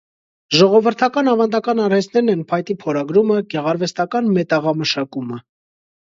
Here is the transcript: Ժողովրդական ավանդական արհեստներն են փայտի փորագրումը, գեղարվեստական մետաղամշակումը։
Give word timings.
Ժողովրդական 0.59 1.29
ավանդական 1.33 1.81
արհեստներն 1.83 2.31
են 2.35 2.41
փայտի 2.53 2.77
փորագրումը, 2.85 3.39
գեղարվեստական 3.55 4.33
մետաղամշակումը։ 4.41 5.41